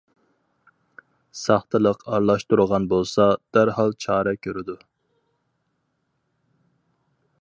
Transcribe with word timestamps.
ساختىلىق 1.41 2.01
ئارىلاشتۇرغان 2.13 2.87
بولسا، 2.93 3.27
دەرھال 3.57 3.95
چارە 4.07 4.35
كۆرىدۇ. 4.47 4.77